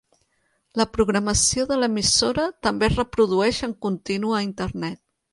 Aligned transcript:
La 0.79 0.85
programació 0.93 1.65
de 1.71 1.77
l'emissora 1.81 2.45
també 2.67 2.87
es 2.87 2.95
reprodueix 3.01 3.59
en 3.67 3.75
continu 3.87 4.33
a 4.39 4.41
Internet. 4.47 4.99